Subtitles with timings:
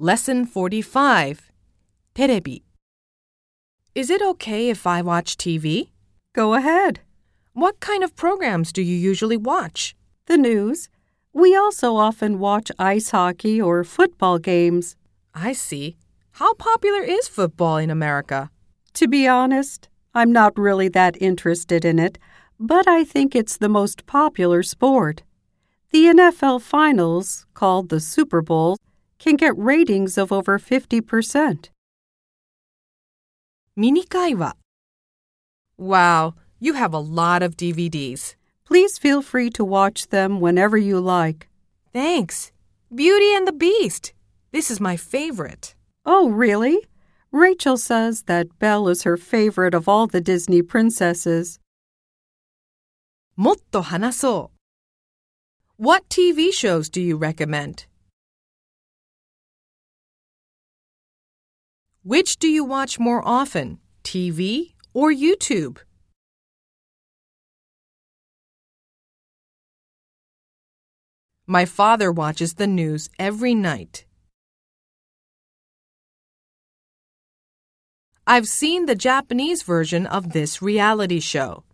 [0.00, 1.50] Lesson 45
[2.14, 2.62] Terebi.
[3.96, 5.88] Is it okay if I watch TV?
[6.32, 7.00] Go ahead.
[7.52, 9.96] What kind of programs do you usually watch?
[10.26, 10.88] The news.
[11.32, 14.94] We also often watch ice hockey or football games.
[15.34, 15.96] I see.
[16.30, 18.52] How popular is football in America?
[18.94, 22.18] To be honest, I'm not really that interested in it,
[22.60, 25.24] but I think it's the most popular sport.
[25.90, 28.76] The NFL Finals, called the Super Bowl,
[29.19, 31.69] can get ratings of over 50%.
[33.75, 34.55] ミニ会話
[35.77, 38.35] Wow, you have a lot of DVDs.
[38.65, 41.49] Please feel free to watch them whenever you like.
[41.91, 42.51] Thanks.
[42.93, 44.13] Beauty and the Beast.
[44.51, 45.75] This is my favorite.
[46.05, 46.77] Oh, really?
[47.31, 51.59] Rachel says that Belle is her favorite of all the Disney princesses.
[53.35, 54.51] もっと話そ
[55.79, 57.86] う What TV shows do you recommend?
[62.04, 65.78] Which do you watch more often, TV or YouTube?
[71.46, 74.04] My father watches the news every night.
[78.26, 81.64] I've seen the Japanese version of this reality show.